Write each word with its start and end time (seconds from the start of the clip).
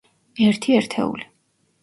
ერთი 0.45 0.73
ერთეული. 0.79 1.29